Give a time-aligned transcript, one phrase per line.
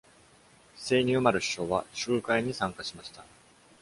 [0.77, 3.23] セイニ・ウマル首相は集会に参加しました。